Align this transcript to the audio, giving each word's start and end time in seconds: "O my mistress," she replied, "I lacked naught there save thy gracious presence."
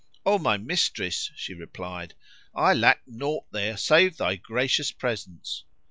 "O 0.25 0.39
my 0.39 0.57
mistress," 0.57 1.29
she 1.35 1.53
replied, 1.53 2.15
"I 2.55 2.73
lacked 2.73 3.07
naught 3.07 3.43
there 3.51 3.77
save 3.77 4.17
thy 4.17 4.35
gracious 4.35 4.91
presence." 4.91 5.63